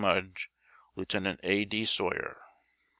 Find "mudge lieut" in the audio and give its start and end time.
0.03-1.37